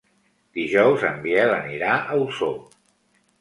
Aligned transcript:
Dijous 0.59 1.05
en 1.09 1.19
Biel 1.25 1.53
anirà 1.59 1.93
a 1.99 2.19
Osor. 2.23 2.59